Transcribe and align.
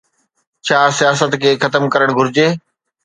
ڇا 0.65 0.79
سياست 0.99 1.31
کي 1.43 1.51
ختم 1.63 1.83
ڪرڻ 1.93 2.09
گهرجي؟ 2.17 2.47